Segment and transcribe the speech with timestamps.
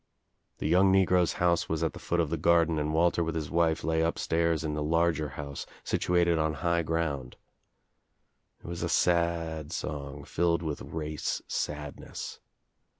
[0.57, 3.51] The young negro's house was at the foot of the garden and Walter with his
[3.51, 7.35] wife lay upstairs in the larger house situated on high ground.
[8.63, 12.39] It was a sad song, filled with race sadness.